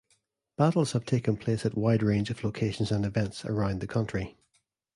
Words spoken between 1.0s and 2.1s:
taken place at wide